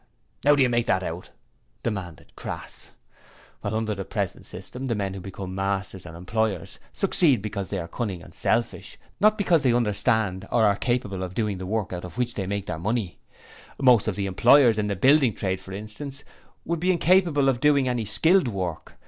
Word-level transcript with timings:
'How 0.43 0.55
do 0.55 0.63
you 0.63 0.69
make 0.69 0.87
that 0.87 1.03
out?' 1.03 1.29
demanded 1.83 2.35
Crass. 2.35 2.89
'Under 3.63 3.93
the 3.93 4.03
present 4.03 4.45
system, 4.47 4.87
the 4.87 4.95
men 4.95 5.13
who 5.13 5.19
become 5.19 5.53
masters 5.53 6.07
and 6.07 6.17
employers 6.17 6.79
succeed 6.91 7.39
because 7.39 7.69
they 7.69 7.77
are 7.77 7.87
cunning 7.87 8.23
and 8.23 8.33
selfish, 8.33 8.97
not 9.19 9.37
because 9.37 9.61
they 9.61 9.73
understand 9.73 10.47
or 10.51 10.65
are 10.65 10.75
capable 10.75 11.21
of 11.21 11.35
doing 11.35 11.59
the 11.59 11.67
work 11.67 11.93
out 11.93 12.03
of 12.03 12.17
which 12.17 12.33
they 12.33 12.47
make 12.47 12.65
their 12.65 12.79
money. 12.79 13.19
Most 13.79 14.07
of 14.07 14.15
the 14.15 14.25
employers 14.25 14.79
in 14.79 14.87
the 14.87 14.95
building 14.95 15.35
trade 15.35 15.59
for 15.59 15.71
instance 15.71 16.23
would 16.65 16.79
be 16.79 16.91
incapable 16.91 17.47
of 17.47 17.59
doing 17.61 17.87
any 17.87 18.03
skilled 18.05 18.47
work. 18.47 18.95